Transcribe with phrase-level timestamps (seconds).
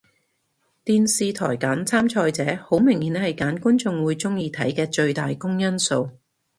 [0.83, 6.09] 電視台揀參賽者好明顯係揀觀眾會鍾意睇嘅最大公因數